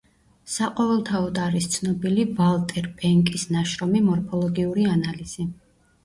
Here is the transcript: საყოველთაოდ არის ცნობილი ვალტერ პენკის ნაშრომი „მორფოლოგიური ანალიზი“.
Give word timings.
საყოველთაოდ 0.51 1.35
არის 1.41 1.67
ცნობილი 1.73 2.23
ვალტერ 2.39 2.87
პენკის 3.01 3.43
ნაშრომი 3.57 4.01
„მორფოლოგიური 4.07 4.87
ანალიზი“. 4.95 5.47